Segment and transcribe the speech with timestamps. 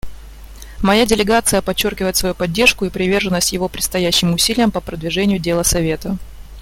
[0.81, 6.17] Моя делегация подчеркивает свою поддержку и приверженность его предстоящим усилиям по продвижению дела Совета.